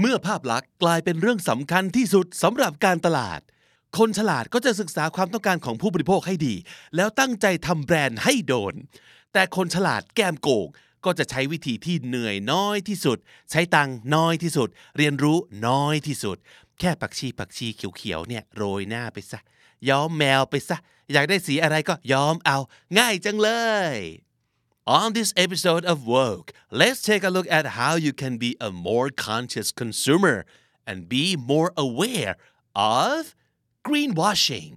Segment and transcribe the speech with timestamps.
[0.00, 3.40] เมื่อภาพลักษณ์กลายเป็นเรื่องสำคัญที่สุดสำหรับการตลาด
[3.98, 6.54] คนฉลาดก็จะศึกษาความต้องการของผู้บริโภคให้ดี
[6.96, 8.74] แล้วตั้งใจทำแบรนด์ให้โดน
[9.32, 10.66] แต่คนฉลาดแก้มโกง
[11.04, 13.18] ก็จะใช้วิธีที่เหนื่อยน้อยที่สุด
[13.50, 16.36] ใช้ตังน้อยที่สุด เรียนรู้น้อยที่สุด
[16.80, 19.40] แค่ผักชีผักชีเขียวๆเนี่ยโรยหน้าไปซะ
[19.88, 20.76] ย้อมแมวไปซะ
[21.12, 22.58] อยากได้สีอะไรก็ย้อมเอา
[22.98, 23.50] ง่ายจังเล
[23.92, 23.94] ย
[24.99, 26.47] On this episode of Woke,
[26.79, 30.37] let's take a look at how you can be a more conscious consumer
[30.89, 32.33] and be more aware
[32.75, 33.35] of
[33.87, 34.73] greenwashing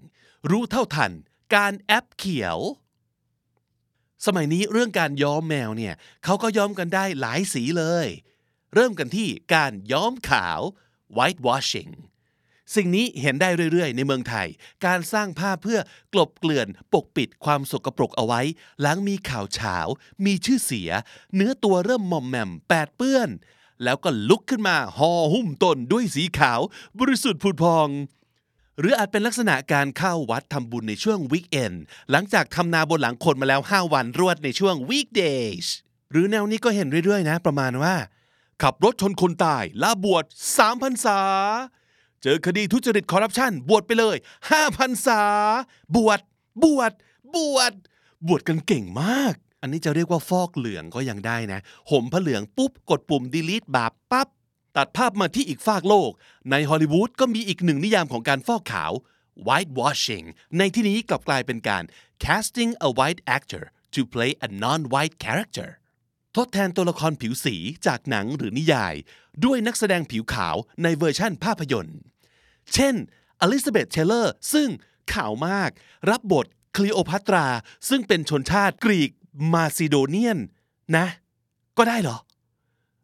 [0.51, 1.13] รู้เท่าทัน
[1.55, 2.59] การแอปเขียว
[4.27, 8.07] สมัยนี้เรื่องการย้อมแมวเนี่ยเขาก็ย้อมกันได้หลายสีเลย
[8.75, 10.61] เริ่มกันที่การย้อมขาว
[11.17, 11.93] whitewashing
[12.76, 14.48] สิ่งนี้เห็นได้เรื่อยๆ ในเมืองไทย
[14.86, 15.80] การสร้างภาพเพื่อ
[16.14, 18.42] กลบเกลื่อนปกปิดความสกปรกเอาไว้
[18.82, 19.78] หลังมีข่าวเฉา
[20.26, 20.90] มีชื่อเสีย
[21.36, 23.30] เนื้อตัวเริ่มมอมแมมแปดเปื้อน
[23.84, 26.60] แล้วก็ลุกขึ้นมาห่อหุ้มตนด้วยสีขาว
[27.00, 27.90] บริสุทธิ์ผุดพอง
[28.80, 31.74] หรืออาจเป็นลักษณะการเข้าวัดทำบุญในช่วงวีคเอน
[32.12, 35.68] หลังจากทำนาบนหลังคนมาแล้ว 5 วันรวดในช่วง weekdays
[36.12, 37.96] หรือแนวนี้ก็เห็นเรื่อยๆนะ ประมาณว่า
[38.64, 41.20] ขับรถชนคนตายลาบวช3พันษา
[42.24, 44.16] เจอคดีทุจริตคอร์รัปชันบวชไปเลย
[44.62, 45.24] 5,000ษา
[45.96, 46.20] บวช
[46.64, 46.92] บวช
[47.36, 47.74] บวช
[48.28, 51.60] บวชกันเก่งมาก อันนี้จะเรียกว่าฟอกเหลืองก็ยังได้นะ
[51.90, 54.28] ห่มผ้าเหลืองปุ๊บ กดปุ่ม delete บาปปั๊บ
[54.78, 56.12] ตัดภาพมาที่อีกฝากโลก
[56.52, 58.92] ในฮอลลีวูดก็มีอีกหนึ่งนิยามของการฟอกขาว
[59.48, 60.26] whitewashing
[60.58, 61.84] ในที่นี้กลับกลายเป็นการ
[62.24, 65.70] casting a white actor to play a non-white character
[66.36, 67.56] ทดแทนตัวละครผิวสี
[67.88, 68.96] จากหนังหรือนิยาย
[69.46, 72.00] ด้วยนักแสดงผิวขาวในเวอร์ชั่นภาพยนตร์
[72.74, 72.96] เช่น
[73.42, 74.68] อลิซาเบธเทเลอร์ซึ่ง
[75.14, 75.70] ขาวมาก
[76.10, 77.46] รับบทคลีโอพัตรา
[77.90, 79.12] ซึ่งเป็นชนชาติกรีก
[79.54, 80.40] มาซิโดเนียน
[80.98, 81.08] นะ
[81.78, 82.18] ก็ได้เหรอ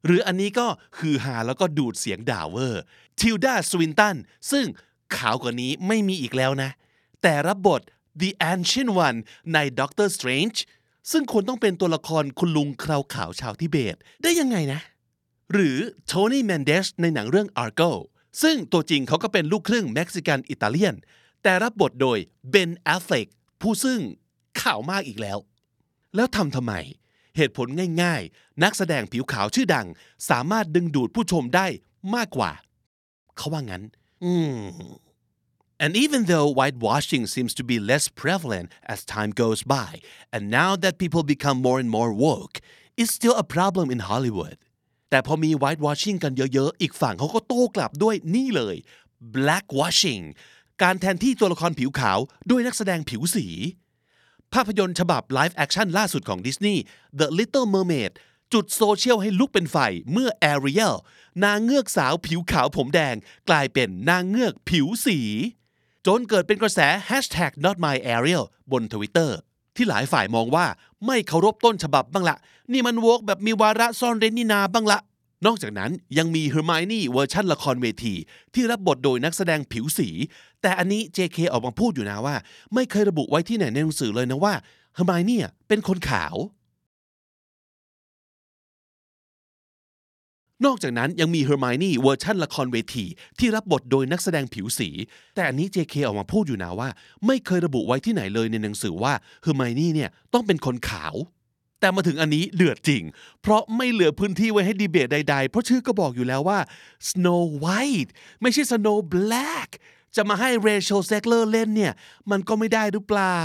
[0.06, 2.84] หรืออันนี้ก็ฮือฮาแล้วก็ดูดเสียงด่าเวอร์
[3.20, 4.16] ทิลดาสวินตัน
[4.52, 4.66] ซึ่ง
[5.16, 6.70] ขาวกว่านี้ไม่มีอีกแล้วนะ
[7.22, 7.82] แต่รับบท
[8.22, 9.18] The Ancient One
[9.54, 10.58] ใน Doctor Strange
[11.12, 14.82] ซึ่งควรต้องเป็นตัวละครคุณลุงเคราขาวชาวทิเบต ได้ยังไงนะ
[15.54, 17.92] หรือ Tony Mendez ในหนังเรื่อง Argo
[18.42, 20.96] ซึ่งตัวจริงเขาก็เป็นลูกครึ่งเม็กซิกันอิตาเลียน
[21.44, 22.18] แต่รับบทโดย
[22.50, 23.26] Ben Affleck
[23.62, 24.02] ผู้ซึ่ง
[24.62, 25.38] ขาวมากอีกแล้ว
[26.16, 26.74] แล้วทำทำไม
[27.36, 27.68] เหตุผล
[28.02, 29.88] ง่ายๆ นักแสดงผิวขาวชื่อดัง
[30.30, 31.68] สามารถดึงดูดผู้ชมได้
[32.16, 32.52] มากกว่า
[33.38, 33.84] เขาว่างั้น
[34.24, 34.58] อืม
[35.84, 39.92] And even though whitewashing seems to be less prevalent as time goes by,
[40.34, 42.56] and now that people become more and more woke,
[43.00, 44.58] it's still a problem in Hollywood.
[45.16, 48.76] แต่พอมี whitewashing กันเยอะๆ อีกฝั่งเขาก็โต้กลับด้วยนี่เลย
[49.34, 50.24] blackwashing
[50.82, 53.48] การแทนที่ตัวละครผิวขาวด้วยนักแสดงผิวสี
[54.54, 56.82] ภาพยนตร์ฉบับ live action ล่าสุดของดิสนีย์
[57.20, 58.12] The Little Mermaid
[58.54, 59.78] จุดโซเชียลให้ลุกเป็นไฟ
[60.12, 60.96] เมื่อ Ariel
[61.44, 63.16] นางเงือกสาวผิวขาวผมแดง
[63.50, 65.20] กลายเป็นนางเงือกผิวสี
[66.08, 69.38] จนเกิดเป็นกระแส hashtag not my Ariel บนทวิตเตอร์
[69.76, 70.66] ที่หลายฝ่ายมองว่า
[71.06, 72.38] ไม่เคารพต้นฉบับบ้างละ
[72.72, 75.00] นี่มัน woke แบบมีวาระซ่อนเร้นนินาบ้างละ
[75.46, 78.16] นอกจากนั้นยังมี Hermione เวอร์ชันละครเวที
[78.54, 80.10] ที่รับบทโดยนักแสดงผิวสี
[80.62, 82.36] แต่อันนี้ JK ออกมาพูดอยู่นะว่า
[82.74, 84.54] ไม่เคยระบุไว้ที่ไหนในหนังสือเลยนะว่า
[84.96, 86.36] Hermione เป็นคนขาว
[90.66, 93.06] นอกจากนั้นยังมี Hermione เวอร์ชันละครเวที
[93.40, 94.90] ที่รับบทโดยนักแสดงผิวสี
[95.36, 96.90] แต่อันนี้ JK ออกมาพูดอยู่นะว่า
[97.28, 99.14] ไม่เคยระบุไว้ที่ไหนเลยในหนังสือว่า
[99.46, 101.16] Hermione เนี่ยต้องเป็นคนขาว
[101.80, 103.04] แต่มาถึงอันนี้เดือดจริง
[103.42, 106.60] เพราะไม่เหลือพื้นที่ไว้ให้ดีเบตใด ๆ เพราะชื่อก็บอกอยู่แล้วว่า
[107.10, 108.12] Snow White
[108.42, 109.70] ไม่ใช่ Snow Black
[110.16, 111.94] จะมาให้ Rachel Zegler เล่นเนี่ย
[112.32, 113.40] มันก็ไม่ได้หรือเปล่า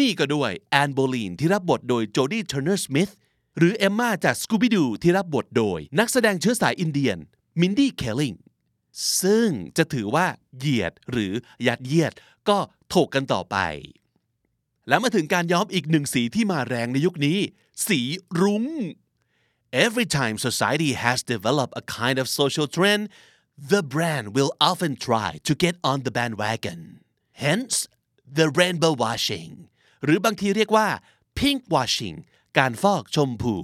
[0.00, 3.10] นี่ก็ด้วย Anne Boleyn ที่รับบทโดย Jodie Turner-Smith
[3.58, 7.18] หรือเอมมาจากสกูบิดูที่รับบทโดย นักแสดงเชื้อสาย Indian
[7.60, 8.34] มินดี้เคลลิง
[9.22, 10.26] ซึ่งจะถือว่า
[10.58, 11.32] เหยียดหรือ
[11.66, 12.12] ยัดเยียด
[12.48, 12.58] ก็
[12.94, 13.56] ถกกันต่อไป
[14.88, 17.38] แล้วมาถึงการย้อมอีกหนึ่งสีที่มาแรงในยุคนี้
[17.86, 18.00] สี
[18.40, 18.64] รุง้ง
[19.86, 23.02] Every time society has developed a kind of social trend
[23.72, 26.80] the brand will often try to get on the bandwagon
[27.44, 27.74] hence
[28.38, 29.52] the rainbow washing
[30.04, 30.88] หรือบางทีเรียกว่า
[31.38, 32.16] pink washing
[32.58, 33.54] การฟอกชมพู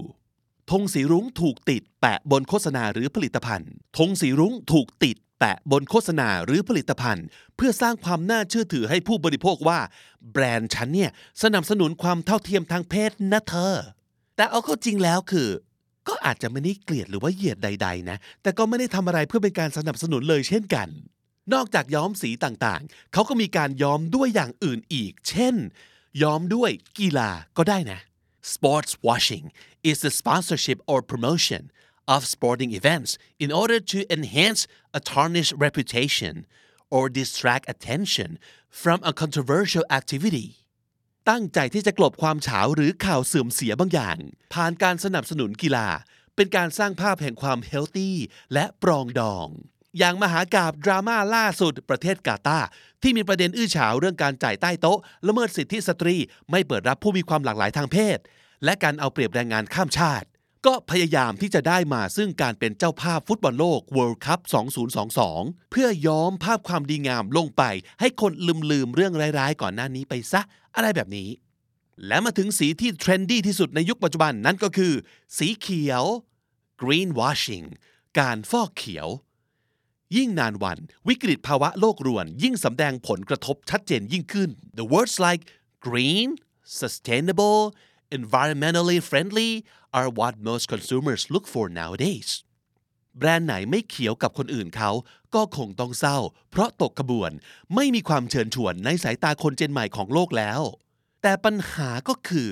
[0.70, 9.80] ธงสีรุ้งถูกติดแปะบนโฆษณาหรือผลิตภัณฑ์ธงสีรุ้งถูกติดแปะบนโฆษณาหรือผลิตภัณฑ์ เพื่อสร้างความน่าเชื่อถือให้ผู้บริโภคว่า
[10.32, 11.10] แบรนด์ฉันเนี่ย
[11.42, 13.74] สนับสนุนความเท่าเทียมทางเพศนะเธอ
[14.36, 15.48] แต่เอาเข้าจริงแล้วคือ
[16.08, 20.88] ก็อาจจะไม่ได้เกลียดหรือว่าเหยียดใด ๆ นะ แต่ก็ไม่ได้ทำอะไรเพื่อเป็นการสนับสนุนเลยเช่นกัน
[21.52, 25.54] นอกจากย้อมสีต่างๆ เขาก็มีการย้อมด้วยอย่างอื่นอีก เช่น
[26.22, 28.00] ย้อมด้วยกีฬาก็ได้นะ
[28.55, 29.45] Sports washing
[29.83, 31.63] is the sponsorship or promotion
[32.07, 34.61] of sporting events in order to enhance
[34.97, 36.33] a tarnished reputation
[36.89, 38.29] or distract attention
[38.69, 40.47] from a controversial activity
[41.29, 44.17] ตั้งใจที่จะกลบความเฉาหรือข่าวเสื่อมเสียบางอย่าง
[44.53, 45.87] ผ่านการสนับสนุนกีฬา
[46.35, 48.17] เป็นการสร้างภาพแห่งความเฮลตี้
[48.53, 49.47] และปรองดอง
[49.98, 52.58] อย่างมหากาบดราม่าล่าสุดประเทศกาตา
[53.02, 56.16] ที่มีประเด็นอื้อฉาวเรื่องการจ่ายใต้โต๊ะ ละเมิดสิทธิสตรี
[56.50, 58.18] ไม่เปิดรับผู้มีความหลากหลายทางเพศ
[58.64, 60.26] และการเอาเปรียบแรงงานข้ามชาติ
[60.66, 64.40] ก็พยายามที่จะได้มาซึ่งการเป็นเจ้าภาพฟุตบอลโลก World Cup
[65.06, 67.62] 2022 เพื่อย้อมภาพความดีงามลงไป
[68.00, 70.42] ให้คนลืมลืมเรื่องร้ายๆ ก่อนหน้านี้ไปซะ
[70.74, 71.28] อะไรแบบนี้
[72.06, 74.92] และมาถึงสีที่ trendy ที่สุดในยุคปัจจุบันนั่นก็คือ
[75.38, 76.04] สีเขียว
[76.80, 77.66] greenwashing
[78.18, 79.08] การฟอกเขียว
[80.16, 85.42] ยิ่งนานวันวิกฤตภาวะโลกรวน ยิ่งสำแดงผลกระทบชัดเจนยิ่งขึ้น The words like
[85.86, 86.28] green
[86.80, 87.60] sustainable
[88.18, 89.50] environmentally friendly
[89.98, 92.30] are what most consumers look for nowadays
[93.18, 94.90] แบรนด์ไหนไม่เขียวกับคนอื่นเขา
[95.34, 96.18] ก็คงต้องเศร้า
[96.50, 97.30] เพราะตกขบวน
[97.74, 100.60] ไม่มีความเชิญชวนในสายตาคนเจนใหม่ของโลกแล้ว
[101.22, 102.48] แต่ปัญหาก็คือ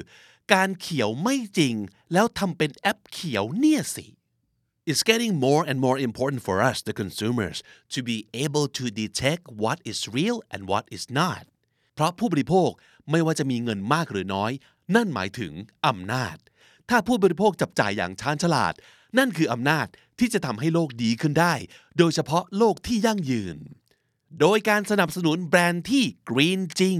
[0.55, 1.75] การเขียวไม่จริง
[2.13, 4.07] แล้วทำเป็นแอปเขียวเนี่ยสิ
[4.87, 9.51] It's getting more and more important for us, the consumers, to be able to detect
[9.51, 11.43] what is real and what is not.
[11.95, 12.71] เพราะผู้บริโภค
[13.11, 14.53] ไม่ว่าจะมีเงินมากหรือน้อย
[14.95, 15.53] นั่นหมายถึง
[15.87, 16.37] อำนาจ
[16.89, 18.75] ถ้าผู้บริโภคจับจ่ายอย่างชาญฉลาด
[19.19, 19.87] นั่นคืออำนาจ
[20.19, 21.55] ที่จะทำให้โลกดีขึ้นได้
[21.99, 23.57] โดยเฉพาะโลกที่ยั่งยืน
[24.41, 26.99] โดยการสนับสนุนแบรนด์ที่ green จริง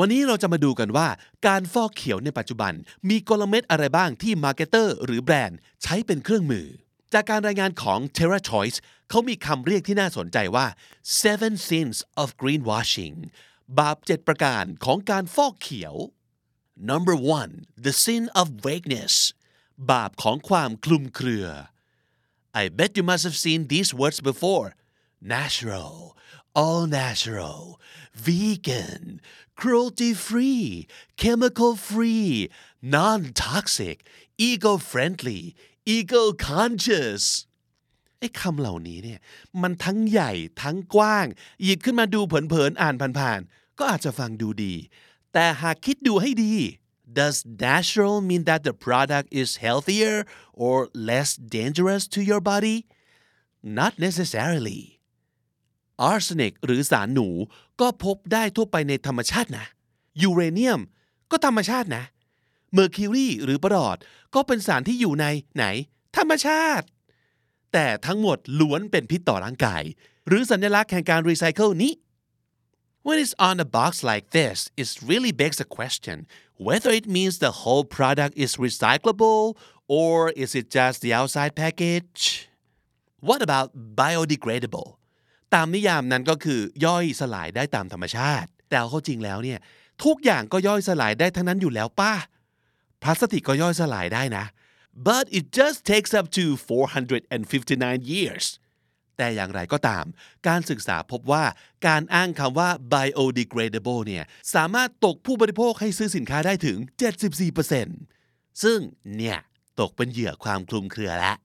[0.00, 1.08] วันนี้เราจะมาดูกันว่า
[1.46, 2.72] การฟอกเขียวในปัจจุบัน
[3.08, 6.66] มีกลเม็ดอะไรบ้างที่ marketer หรือแบรนด์ใช้เป็นเครื่องมือ
[7.12, 8.78] จากการรายงานของ Terra Choice
[9.08, 10.66] เขามีคำเรียกที่น่าสนใจว่า
[11.22, 13.16] seven sins of greenwashing
[13.78, 15.94] บาป7ประการของการฟอกเขียว
[16.90, 17.52] number one
[17.86, 19.14] the sin of vagueness
[19.90, 21.46] บาปของความคลุมเครือ
[22.62, 24.68] I bet you must have seen these words before
[25.36, 25.94] natural
[26.62, 27.62] all natural
[28.26, 29.02] vegan
[29.60, 30.86] cruelty free
[31.22, 32.32] chemical free
[32.96, 33.96] non toxic
[34.48, 35.42] eco friendly
[35.96, 37.24] eco conscious
[38.18, 39.20] ไอ้คำเหล่านี้เนี่ย
[39.62, 40.32] มันทั้งใหญ่
[40.62, 41.26] ทั้งกว้าง
[41.62, 44.74] หยิบขึ้นมาดูเผินๆอ่านผ่านๆ ก็อาจจะฟังดูดี
[45.32, 46.54] แต่หากคิดดูให้ดี
[47.18, 52.86] Does natural mean that the product is healthier or less dangerous to your body?
[53.62, 54.95] Not necessarily.
[56.10, 57.28] Arsenic หรือสารหนู
[57.80, 59.66] ก็พบได้ทั่วไปในธรรมชาตินะ
[60.22, 60.80] ยูเรเนียม
[61.30, 62.04] ก็ธรรมชาตินะ
[62.72, 63.98] mercury หรือประหลอด
[64.34, 65.64] ก็เป็นสารที่อยู่ในไหน
[66.16, 66.86] ธรรมชาติ
[67.72, 69.82] แต่ทั้งหมดล้วนเป็นพิษต่อร่างกาย
[70.28, 71.92] หรือสัญลักษณ์แห่งการรีไซเคิลนี้
[73.06, 76.16] When it's on a box like this, it really begs the question
[76.66, 79.56] whether it means the whole product is recyclable
[79.86, 82.48] or is it just the outside package?
[83.20, 84.95] What about biodegradable?
[85.54, 89.58] ตามนิยามนั้นก็คือย่อยสลายได้ตามธรรมชาติ แต่เอาเข้าจริงแล้วเนี่ย
[90.04, 92.12] ทุกอย่างก็ย่อยสลายได้ทั้งนั้นอยู่แล้วป้า
[93.02, 94.44] พลาสติกก็ย่อยสลายได้นะ
[95.08, 98.46] but it just takes up to 459 years
[99.16, 100.04] แต่อย่างไรก็ตาม
[100.48, 101.44] การศึกษาพบว่า
[101.86, 106.78] การอ้างคำว่า biodegradable เนี่ยสามารถตกผู้บริโภคให้ซื้อสินค้าได้ถึง
[107.90, 108.78] 74%ซึ่ง
[109.16, 109.38] เนี่ย
[109.80, 111.36] ตกเป็นเหยื่อความคลุมเครือแล้ว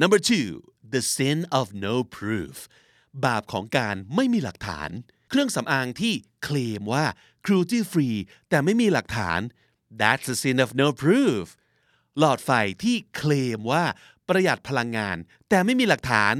[0.00, 0.48] number two
[0.92, 2.56] the sin of no proof
[3.24, 4.90] บาปของการไม่มีหลักฐาน
[5.28, 7.04] เครื่องสำอางที่เคลมว่า
[7.44, 9.40] cruelty free แต่ไม่มีหลักฐาน
[10.00, 11.44] that's the sin of no proof
[12.18, 12.50] หลอดไฟ
[12.82, 13.84] ที่เคลมว่า
[14.28, 15.16] ประหยัดพลังงาน
[15.48, 16.34] แต่ไม่มีหลักฐาน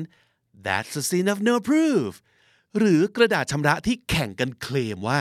[0.67, 2.11] that's the sin of no proof
[2.79, 5.21] หรือกระดาษชำระที่แข่งกันเคลมว่า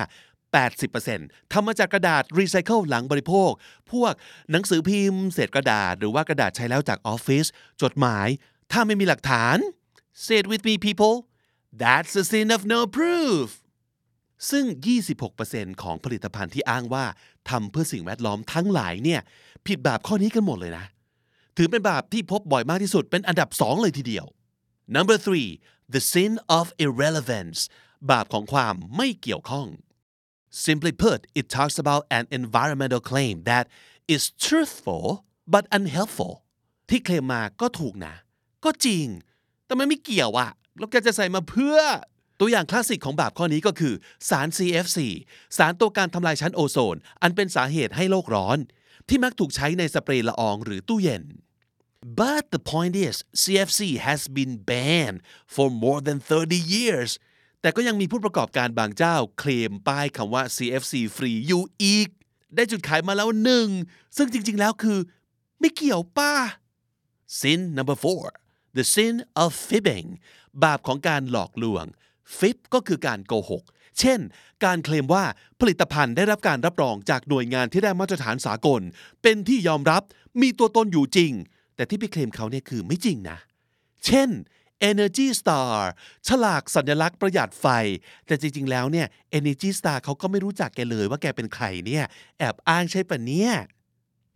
[0.75, 3.51] 80%ทำมาจากกระดาษรีไซเคิลหลังบริโภค
[3.91, 4.13] พวก
[4.51, 7.45] หนังสือพิมพ์ เศษกระดาษ หรือว่ากระดาษใช้แล้วจากออฟฟิศ
[7.81, 8.27] จดหมาย
[8.77, 9.57] ถ้าไม่มีหลักฐาน
[10.25, 11.15] say it with me people
[11.81, 13.45] that's the sin of no proof
[14.49, 14.65] ซึ่ง
[15.23, 17.05] 26%ของผลิตภัณฑ์ที่อ้างว่า
[17.49, 19.21] ทำเพื่อสิ่งแวดล้อมทั้งหลายเนี่ย
[19.67, 20.85] ผิดบาปข้อนี้กันหมดเลยนะ
[21.57, 24.25] ถือเป็นบาปที่พบบ่อยมากที่สุดเป็นอันดับ 2 เลยทีเดียว
[24.95, 25.49] number three
[25.93, 27.59] the sin of irrelevance
[28.11, 29.67] บาปของความไม่เกี่ยวข้อง
[30.65, 33.65] simply put it talks about an environmental claim that
[34.13, 35.05] is truthful
[35.53, 36.33] but unhelpful
[36.89, 38.15] ที่เคลมมาก็ถูกนะ
[38.65, 39.05] ก็จริง
[39.65, 41.77] แต่มันไม่เกี่ยวอะแล้วแกจะใส่มาเพื่อ
[42.39, 43.93] ตัวอย่างคลาสสิกของบาปข้อนี้ก็คือ
[44.29, 44.99] สาร CFC
[45.57, 48.57] สารตัวการทำลายชั้นโอโซน อันเป็นสาเหตุให้โลกร้อน
[49.09, 51.23] ที่มักถูกใช้ในสเปรย์ละอองหรือตู้เย็น
[52.19, 55.19] but the point is CFC has been banned
[55.55, 57.11] for more than 30 years
[57.61, 62.09] แต่ก็ยังมีผู้ประกอบการบางเจ้า เคลมป้ายคำว่า CFC ฟรีอยู่อีก
[62.55, 63.67] ได้จุดขายมาแล้วหนึ่ง
[64.17, 64.99] ซึ่งจริงๆแล้วคือ
[65.59, 66.33] ไม่เกี่ยวป้า
[67.39, 68.25] sin number four
[68.77, 70.07] the sin of fibbing
[70.63, 71.85] บาปของการหลอกลวง
[72.37, 73.63] fib ก็คือการโกหก
[73.99, 74.19] เช่น
[74.65, 75.23] การเคลมว่า
[75.59, 78.81] ผลิตภัณฑ์ได้รับการรับรองจากหน่วยงานที่ได้มาตรฐานสากล
[79.21, 80.01] เป็นที่ยอมรับ
[80.41, 81.31] มีตัวตนอยู่จริง
[81.75, 83.37] แต่ที่ไปเคลมเขาเนี่ยคือไม่จริงนะ
[84.05, 84.29] เช่น
[84.91, 85.73] Energy Star
[86.27, 87.67] ฉลากสัญลักษณ์ประหยัดไฟ
[88.27, 89.07] แต่จริง ๆ แล้วเนี่ย
[89.39, 92.05] Energy Star เขาก็ไม่รู้จักแกเลยว่าแกเป็นใครเนี่ย
[92.39, 93.53] แอบอ้างใช่ปะเนี่ย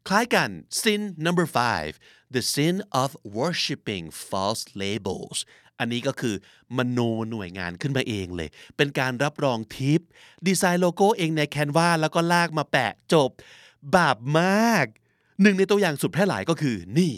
[0.08, 0.50] คล้ายกัน
[0.82, 1.94] sin number five
[2.36, 5.38] the sin of worshipping false labels
[5.80, 6.36] อันนี้ก็คือ
[6.78, 7.00] มโน
[7.32, 10.00] หน่วยงานขึ้นมาเองเลย เป็นการรับรองทิป
[10.48, 13.30] ดีไซน์โลโก้เองใน Canva แล้วก็ลากมาแปะจบ
[13.96, 14.86] บาปมาก
[15.42, 17.14] หนึ่งในตัวอย่างสุดแพร่หลายก็คือ นี่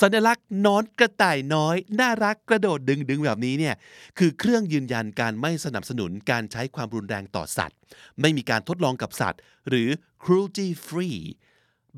[0.00, 3.74] สัญลักษณ์นอนกระต่ายน้อย น่ารักกระโดดดึงดึงแบบนี้เนี่ย
[4.18, 7.78] คือเครื่องยืนยันการไม่สนับสนุนการใช้ความรุนแรงต่อสัตว์
[8.20, 9.88] ไม่มีการทดลองกับสัตว์ หรือ
[10.22, 11.18] cruelty free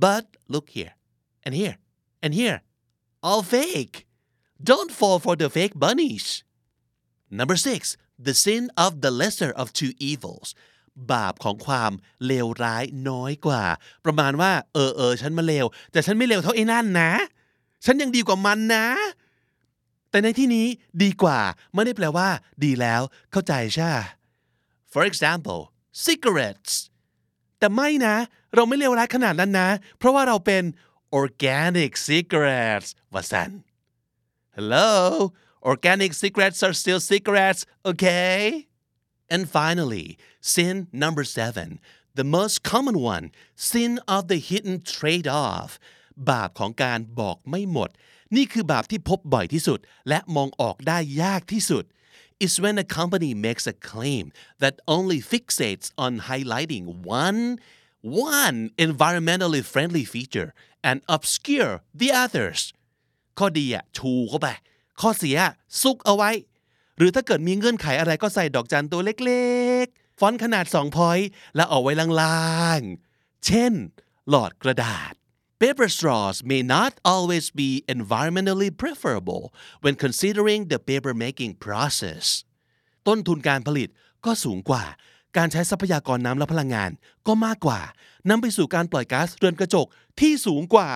[0.05, 0.95] but look here
[1.45, 1.77] and here
[2.23, 2.59] and here
[3.23, 4.07] all fake
[4.71, 6.27] don't fall for the fake bunnies
[7.39, 7.97] number six
[8.27, 10.49] the sin of the lesser of two evils
[11.13, 11.93] บาปของความ
[12.27, 13.65] เลวร้ายน้อยกว่า
[14.05, 17.13] ประมาณว่า เออเออฉันมาเลว แต่ฉันไม่เลวเท่าไอ้นั่นนะ
[17.85, 18.87] ฉันยังดีกว่ามันนะ
[20.11, 20.67] แต่ในที่นี้
[21.03, 21.41] ดีกว่า
[21.75, 22.29] ไม่ได้แปลว่า
[22.65, 23.93] ดีแล้ว เข้าใจใช่
[24.93, 25.61] for example
[26.05, 26.75] cigarettes
[27.63, 28.17] แต่ไม่นะ
[28.55, 30.65] เราไม่เลวร้ายขนาดนั้นนะ เพราะว่าเราเป็น
[31.21, 33.51] organic cigarettes ว่าสัน
[34.57, 34.89] Hello
[35.71, 38.39] organic cigarettes are still cigarettes okay
[39.35, 40.07] and finally
[40.55, 41.69] sin number seven
[42.19, 43.27] the most common one
[43.71, 45.71] sin of the hidden trade off
[46.31, 47.91] บาปของการบอกไม่หมด
[48.37, 49.79] นี่คือบาปที่พบบ่อยที่สุด
[50.09, 51.85] และมองออกได้ยากที่สุด
[52.45, 54.25] is when a company makes a claim
[54.63, 56.85] that only fixates on highlighting
[57.23, 57.41] one
[58.33, 60.51] one environmentally friendly feature
[60.89, 62.61] and obscure the others
[63.39, 64.49] ข้อดีอะชูเข้าไป
[65.01, 65.39] ข้อเสีย
[65.83, 66.31] ซุกเอาไว้
[66.97, 73.73] หรือถ้าเกิดมีเงื่อนไขอะไรก็ใส่ดอกจันตัวเล็กๆ ฟอนต์ขนาด2 point แล้วเอาไว้ล่างๆ เช่น
[74.29, 75.13] หลอดกระดาษ
[75.63, 82.25] Paper straws may not always be environmentally preferable when considering the paper making process
[83.09, 83.89] ต้นทุนการผลิต
[84.25, 84.85] ก็สูงกว่า
[85.37, 86.91] การใช้ทรัพยากรน้ำและพลังงาน
[87.27, 87.81] ก็มากกว่า
[88.29, 89.87] นำไปสู่การปล่อยก๊าซเรือนกระจก
[90.21, 90.91] ที่สูงกว่า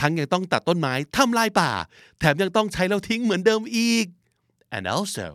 [0.00, 1.70] ทั้งยังต้องตัดต้นไม้ทำลายป่า
[2.18, 4.06] แถมยังต้องใช้แล้วทิ้งเหมือนเดิมอีก
[4.76, 5.26] and also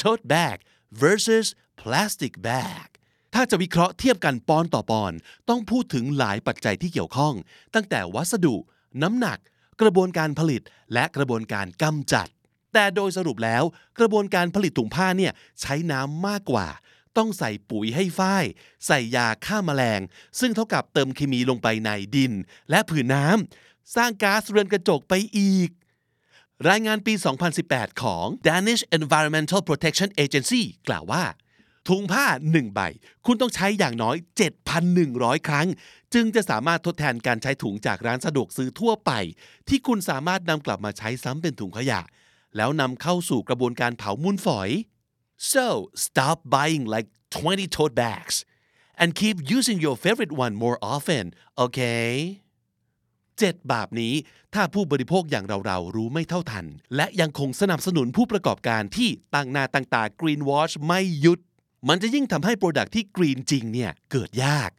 [0.00, 0.56] tote bag
[1.02, 1.46] versus
[1.80, 2.93] plastic bag
[3.34, 5.12] ถ้าจะวิเคราะห์เทียบกันปอนต่อปอน
[5.48, 7.34] ต้องพูดถึงหลายปัจจัยที่เกี่ยวข้อง
[7.74, 8.56] ตั้งแต่วัสดุ
[9.02, 9.38] น้ำหนัก
[9.80, 10.62] กระบวนการผลิต
[10.92, 12.28] และกระบวนการกำจัด
[12.72, 13.62] แต่โดยสรุปแล้ว
[13.98, 16.68] กระบวนการผลิตถุงผ้าเนี่ยใช้น้ำมากกว่า
[17.16, 18.44] ต้องใส่ปุ๋ยให้ฝ้าย
[18.86, 20.00] ใส่ยาฆ่ามาแมลง
[20.40, 22.32] ซึ่งเท่ากับเติมเคมีลงไปในดิน
[22.70, 25.70] และผืนน้ำสร้างก๊าซเรือนกระจกไปอีก
[26.68, 27.14] รายงานปี
[27.56, 31.24] 2018 ของ Danish Environmental Protection Agency กล่าวว่า
[31.88, 32.80] ถุงผ้า 1 ใบ
[33.26, 34.16] คุณต้องใช้อย่างน้อย
[34.82, 35.66] 7,100 ครั้ง
[36.14, 39.10] จึงจะสามารถทดแทนการใช้ถุงจากร้านสะดวกซื้อทั่วไป
[39.68, 42.00] ที่คุณสามารถนำกลับมาใช้ซ้ำเป็นถุงขยะ
[42.56, 44.70] แล้วนำเข้าสู่กระบวนการเผามูลฝอย
[45.52, 45.66] so
[46.04, 48.36] stop buying like 20 tote bags
[49.00, 51.24] and keep using your favorite one more often
[51.62, 52.08] okay
[53.38, 54.14] เจ็ดบาปนี้
[54.54, 61.40] ถ้าผู้บริโภคอย่างเราๆรู้ไม่เท่าทัน และยังคงสนับสนุนผู้ประกอบการที่ตั้งหน้าตั้งตา green wash ไม่หยุด
[61.88, 64.70] มันจะยิ่งทำให้โปรดักที่ green จริงเนี่ยเกิดยาก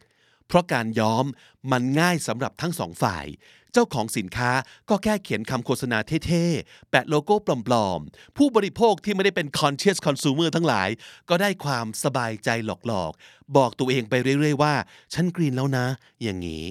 [0.46, 1.24] เพราะการย้อม
[1.72, 3.26] มันง่ายสำหรับทั้งสองฝ่าย
[3.72, 4.50] เจ้าของสินค้า
[4.88, 7.36] ก็แค่เขียนคำโฆษณาเท่ๆ แปะโลโก้
[7.66, 10.88] ปลอมๆ ผู้บริโภคที่ไม่ได้เป็น conscious consumer ทั้งหลาย
[11.28, 14.74] ก็ได้ความสบายใจหลอกๆ บอกตัวเองไปเรื่อยๆว่า
[15.14, 15.86] ฉันกรีนแล้วนะ
[16.22, 16.64] อย่างนี้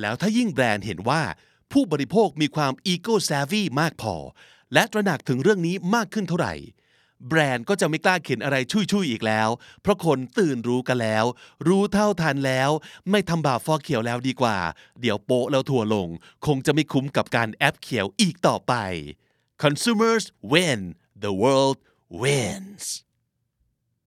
[0.00, 1.22] แล้วถ้ายิ่งแบรนด์เห็นว่า
[1.72, 4.14] ผู้บริโภคมีความ ego savvy มากพอ
[4.72, 6.54] และตระหนักถึงเรื่องนี้มากขึ้นเท่าไหร่
[7.28, 9.48] แบรนด์ก็จะไม่กล้าเขียนอะไรชุยๆอีกแล้ว
[9.82, 11.24] เพราะคนตื่นรู้กันแล้ว
[11.66, 12.70] รู้เท่าทันแล้ว
[13.10, 14.58] ไม่ทำบาปฟอกเขียวแล้วดีกว่า
[15.00, 16.08] เดี๋ยวโป๊ะแล้วทั่วลง
[16.46, 18.74] คงจะไม่คุ้มกับการแอปเขียวอีกต่อไป
[19.62, 20.80] consumers win
[21.24, 21.78] the world
[22.22, 22.84] wins